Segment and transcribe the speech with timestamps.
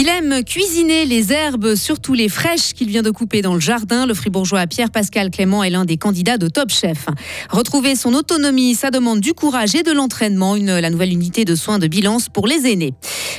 [0.00, 4.06] Il aime cuisiner les herbes, surtout les fraîches qu'il vient de couper dans le jardin.
[4.06, 7.06] Le fribourgeois Pierre-Pascal Clément est l'un des candidats de Top Chef.
[7.50, 10.54] Retrouver son autonomie, ça demande du courage et de l'entraînement.
[10.54, 12.94] La nouvelle unité de soins de bilance pour les aînés.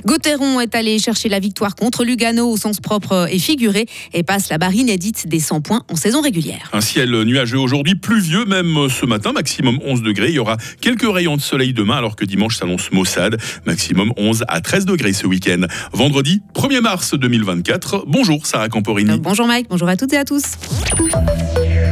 [0.06, 4.50] Gauthieron est allé chercher la victoire contre Lugano au sens propre et figuré et passe
[4.50, 6.70] la barre inédite des 100 points en saison régulière.
[6.74, 10.28] Un ciel nuageux aujourd'hui, pluvieux même ce matin, maximum 11 degrés.
[10.28, 14.44] Il y aura quelques rayons de soleil demain alors que dimanche s'annonce maussade, maximum 11
[14.50, 15.62] à 13 degrés ce week-end.
[15.94, 18.04] Vendredi 1er mars 2024.
[18.06, 19.12] Bonjour Sarah Camporini.
[19.12, 20.44] Euh, bonjour Mike, bonjour à toutes et à tous.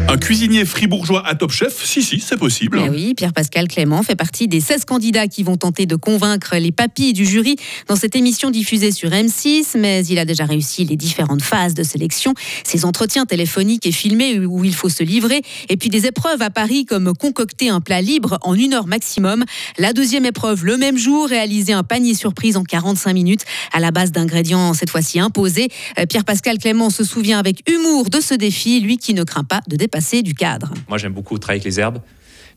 [0.10, 2.82] Un cuisinier fribourgeois à Top Chef Si, si, c'est possible.
[2.82, 6.72] Eh oui, Pierre-Pascal Clément fait partie des 16 candidats qui vont tenter de convaincre les
[6.72, 7.58] papilles du jury
[7.90, 11.84] dans cette émission diffusée sur M6, mais il a déjà réussi les différentes phases de
[11.84, 16.42] sélection, ses entretiens téléphoniques et filmés où il faut se livrer, et puis des épreuves
[16.42, 19.44] à Paris comme concocter un plat libre en une heure maximum.
[19.78, 23.44] La deuxième épreuve, le même jour, réaliser un panier surprise en 45 minutes
[23.74, 25.68] à la base d'ingrédients cette fois-ci imposés.
[26.00, 29.60] Euh, Pierre-Pascal Clément se souvient avec humour de ce défi, lui qui ne craint pas
[29.68, 30.74] de dépasser du cadre.
[30.88, 32.00] Moi, j'aime beaucoup travailler avec les herbes.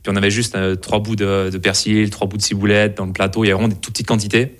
[0.02, 3.12] Puis on avait juste euh, trois bouts de, persil, trois bouts de ciboulette dans le
[3.12, 3.44] plateau.
[3.44, 4.56] Il y avait vraiment des toutes petites quantités.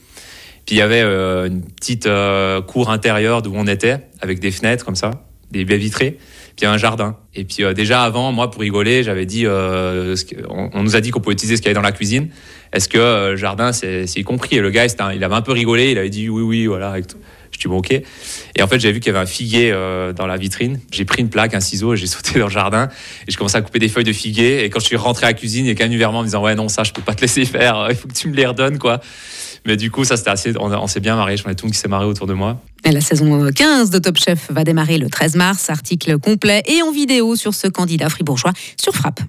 [0.67, 4.51] Puis il y avait euh, une petite euh, cour intérieure d'où on était, avec des
[4.51, 6.19] fenêtres comme ça, des baies vitrées.
[6.57, 7.17] Puis un jardin.
[7.35, 11.33] Et puis déjà avant, moi, pour rigoler, j'avais dit, on, nous a dit qu'on pouvait
[11.33, 12.29] utiliser ce qu'il y avait dans la cuisine.
[12.75, 14.57] Est-ce que jardin, c'est compris?
[14.57, 15.93] Et le gars, il avait un peu rigolé.
[15.93, 16.97] Il avait dit oui, oui, voilà.
[17.53, 17.91] Je dis ok.
[17.91, 20.81] Et en fait, j'ai vu qu'il y avait un figuier euh, dans la vitrine.
[20.91, 22.89] J'ai pris une plaque, un ciseau, et j'ai sauté dans le jardin.
[23.27, 24.65] Et je commençais à couper des feuilles de figuier.
[24.65, 26.25] Et quand je suis rentré à la cuisine, il y a quelqu'un vers en me
[26.25, 27.87] disant ouais non ça je peux pas te laisser faire.
[27.91, 29.01] Il faut que tu me les redonnes quoi.
[29.67, 30.55] Mais du coup, ça c'était assez.
[30.59, 31.37] On, s'est bien marré.
[31.37, 32.61] Je ai tout le monde qui s'est marré autour de moi.
[32.85, 35.69] La saison 15 de Top Chef va démarrer le 13 mars.
[35.69, 39.21] Article complet et en vidéo sur ce candidat fribourgeois sur Frappe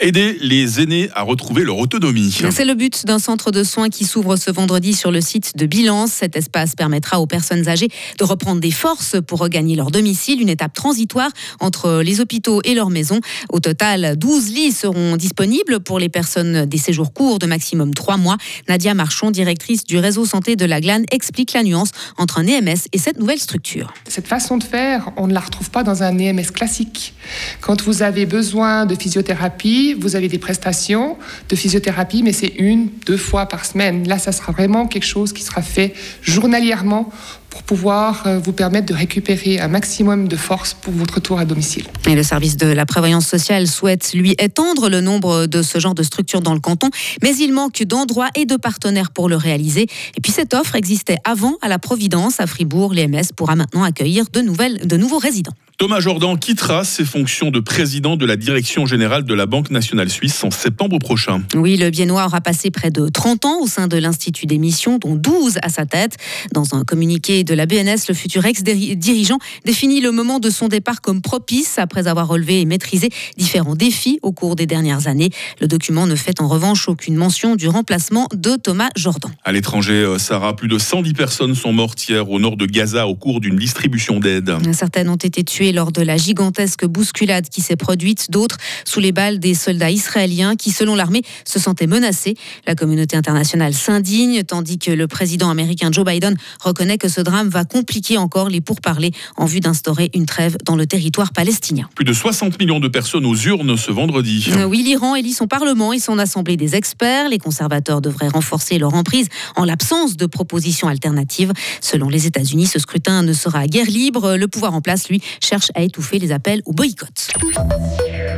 [0.00, 2.34] aider les aînés à retrouver leur autonomie.
[2.50, 5.66] C'est le but d'un centre de soins qui s'ouvre ce vendredi sur le site de
[5.66, 6.12] Bilance.
[6.12, 7.88] Cet espace permettra aux personnes âgées
[8.18, 11.30] de reprendre des forces pour regagner leur domicile, une étape transitoire
[11.60, 13.20] entre les hôpitaux et leurs maisons.
[13.50, 18.16] Au total, 12 lits seront disponibles pour les personnes des séjours courts de maximum 3
[18.16, 18.36] mois.
[18.68, 22.88] Nadia Marchon, directrice du réseau santé de la Glane, explique la nuance entre un EMS
[22.92, 23.92] et cette nouvelle structure.
[24.08, 27.14] Cette façon de faire, on ne la retrouve pas dans un EMS classique.
[27.60, 31.16] Quand vous avez besoin de physiothérapie, vous avez des prestations
[31.48, 34.06] de physiothérapie, mais c'est une, deux fois par semaine.
[34.08, 37.10] Là, ça sera vraiment quelque chose qui sera fait journalièrement
[37.50, 41.44] pour pouvoir euh, vous permettre de récupérer un maximum de force pour votre retour à
[41.44, 41.84] domicile.
[42.08, 45.94] Et le service de la prévoyance sociale souhaite lui étendre le nombre de ce genre
[45.94, 46.88] de structures dans le canton,
[47.22, 49.82] mais il manque d'endroits et de partenaires pour le réaliser.
[50.16, 52.94] Et puis cette offre existait avant à la Providence, à Fribourg.
[52.94, 55.54] L'EMS pourra maintenant accueillir de, nouvelles, de nouveaux résidents.
[55.80, 60.10] Thomas Jordan quittera ses fonctions de président de la direction générale de la Banque nationale
[60.10, 61.40] suisse en septembre prochain.
[61.54, 65.14] Oui, le Biennois aura passé près de 30 ans au sein de l'Institut d'émission, dont
[65.14, 66.18] 12 à sa tête.
[66.52, 71.00] Dans un communiqué de la BNS, le futur ex-dirigeant définit le moment de son départ
[71.00, 75.30] comme propice après avoir relevé et maîtrisé différents défis au cours des dernières années.
[75.60, 79.30] Le document ne fait en revanche aucune mention du remplacement de Thomas Jordan.
[79.44, 83.06] À l'étranger, euh, Sarah, plus de 110 personnes sont mortes hier au nord de Gaza
[83.06, 84.52] au cours d'une distribution d'aide.
[84.72, 89.12] Certaines ont été tuées lors de la gigantesque bousculade qui s'est produite, d'autres sous les
[89.12, 92.34] balles des soldats israéliens qui, selon l'armée, se sentaient menacés.
[92.66, 97.48] La communauté internationale s'indigne, tandis que le président américain Joe Biden reconnaît que ce drame
[97.48, 101.88] va compliquer encore les pourparlers en vue d'instaurer une trêve dans le territoire palestinien.
[101.94, 104.48] Plus de 60 millions de personnes aux urnes ce vendredi.
[104.52, 107.28] Euh, oui, l'Iran élit son Parlement et son Assemblée des experts.
[107.28, 111.52] Les conservateurs devraient renforcer leur emprise en l'absence de propositions alternatives.
[111.80, 114.36] Selon les États-Unis, ce scrutin ne sera guère libre.
[114.36, 117.28] Le pouvoir en place, lui, cherche à étouffer les appels au boycott.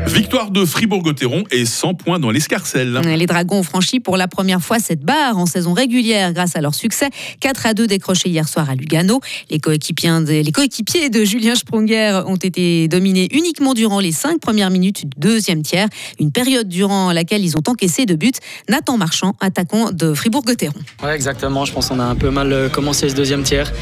[0.07, 3.01] Victoire de Fribourg-Gotteron et 100 points dans l'escarcelle.
[3.17, 6.61] Les Dragons ont franchi pour la première fois cette barre en saison régulière grâce à
[6.61, 7.09] leur succès.
[7.41, 9.21] 4 à 2 décrochés hier soir à Lugano.
[9.51, 14.41] Les coéquipiers de, les coéquipiers de Julien Sprunger ont été dominés uniquement durant les 5
[14.41, 18.33] premières minutes du deuxième tiers, une période durant laquelle ils ont encaissé de buts.
[18.69, 20.75] Nathan Marchand, attaquant de Fribourg-Gotteron.
[21.03, 21.65] Ouais, exactement.
[21.65, 23.73] Je pense qu'on a un peu mal euh, commencé ce deuxième tiers.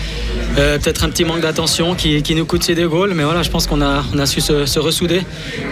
[0.59, 3.43] Euh, peut-être un petit manque d'attention qui, qui, nous coûte ces deux goals, mais voilà,
[3.43, 5.23] je pense qu'on a, on a su se, se ressouder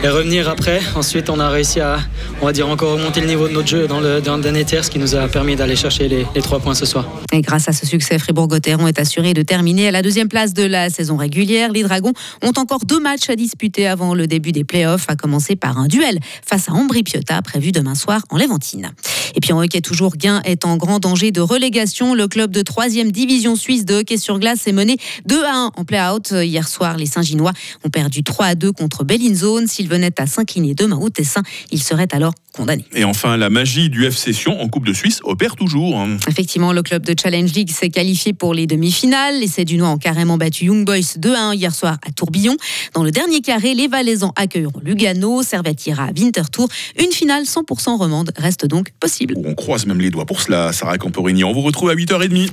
[0.02, 0.80] et revenir après.
[0.94, 1.98] Ensuite, on a réussi à,
[2.40, 4.90] on va dire, encore augmenter le niveau de notre jeu dans le, dernier tiers, ce
[4.90, 7.08] qui nous a permis d'aller chercher les, trois points ce soir.
[7.32, 10.62] Et grâce à ce succès, Fribourg-Gotteron est assuré de terminer à la deuxième place de
[10.62, 11.72] la saison régulière.
[11.72, 12.12] Les Dragons
[12.42, 15.88] ont encore deux matchs à disputer avant le début des playoffs, à commencer par un
[15.88, 18.92] duel face à Ambri Piotta, prévu demain soir en Léventine.
[19.34, 22.14] Et puis en hockey, toujours, Gain est en grand danger de relégation.
[22.14, 24.96] Le club de 3 division suisse de hockey sur glace est mené
[25.26, 26.30] 2 à 1 en play-out.
[26.30, 27.52] Hier soir, les Saint-Ginois
[27.84, 29.66] ont perdu 3 à 2 contre Bellinzone.
[29.66, 31.42] S'ils venaient à s'incliner demain au Tessin.
[31.72, 32.84] Il serait alors condamné.
[32.94, 35.98] Et enfin, la magie du FC Sion en Coupe de Suisse opère toujours.
[35.98, 36.16] hein.
[36.28, 39.40] Effectivement, le club de Challenge League s'est qualifié pour les demi-finales.
[39.40, 42.56] Les Sédunois ont carrément battu Young Boys 2-1 hier soir à Tourbillon.
[42.94, 46.68] Dans le dernier carré, les Valaisans accueilleront Lugano, Servette ira à Winterthur.
[47.02, 49.34] Une finale 100% romande reste donc possible.
[49.44, 51.44] On croise même les doigts pour cela, Sarah Camporini.
[51.44, 52.50] On vous retrouve à 8h30.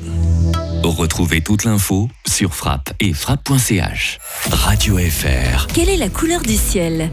[0.84, 4.20] Retrouvez toute l'info sur frappe et frappe.ch.
[4.52, 5.66] Radio FR.
[5.74, 7.10] Quelle est la couleur du ciel?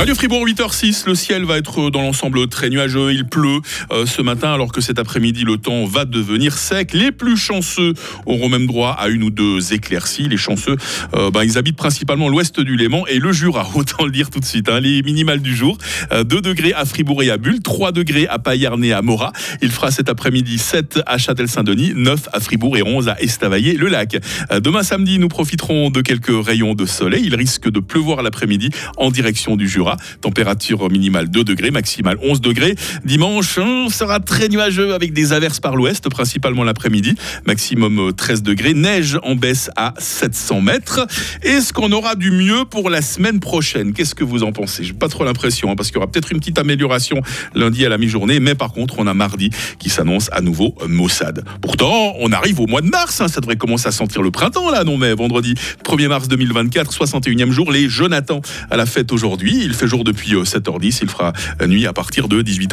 [0.00, 3.60] Radio Fribourg 8h06, le ciel va être dans l'ensemble très nuageux, il pleut
[3.92, 6.94] euh, ce matin alors que cet après-midi le temps va devenir sec.
[6.94, 7.92] Les plus chanceux
[8.24, 10.26] auront même droit à une ou deux éclaircies.
[10.26, 10.78] Les chanceux,
[11.14, 14.40] euh, ben, ils habitent principalement l'ouest du Léman et le Jura, autant le dire tout
[14.40, 14.70] de suite.
[14.70, 14.80] hein.
[14.80, 15.76] Les minimales du jour,
[16.12, 19.34] euh, 2 degrés à Fribourg et à Bulle, 3 degrés à Payerne et à Morat.
[19.60, 24.16] Il fera cet après-midi 7 à Châtel-Saint-Denis, 9 à Fribourg et 11 à Estavayer-le-Lac.
[24.50, 27.24] Euh, Demain samedi, nous profiterons de quelques rayons de soleil.
[27.26, 29.89] Il risque de pleuvoir l'après-midi en direction du Jura.
[30.20, 32.74] Température minimale 2 degrés, maximale 11 degrés.
[33.04, 37.14] Dimanche, on sera très nuageux avec des averses par l'ouest, principalement l'après-midi.
[37.46, 38.74] Maximum euh, 13 degrés.
[38.74, 41.06] Neige en baisse à 700 mètres.
[41.42, 43.92] Est-ce qu'on aura du mieux pour la semaine prochaine?
[43.92, 44.84] Qu'est-ce que vous en pensez?
[44.84, 47.20] J'ai pas trop l'impression, hein, parce qu'il y aura peut-être une petite amélioration
[47.54, 51.44] lundi à la mi-journée, mais par contre, on a mardi qui s'annonce à nouveau maussade.
[51.60, 54.70] Pourtant, on arrive au mois de mars, hein, ça devrait commencer à sentir le printemps
[54.70, 55.54] là, non mais vendredi
[55.84, 58.40] 1er mars 2024, 61e jour, les Jonathan
[58.70, 59.60] à la fête aujourd'hui.
[59.64, 61.32] Il fait jour depuis euh, 7h10, il fera
[61.62, 62.68] euh, nuit à partir de 18h.